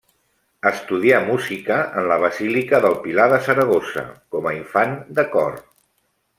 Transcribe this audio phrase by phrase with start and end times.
[0.69, 5.65] Estudià música en la Basílica del Pilar de Saragossa com a infant de cor.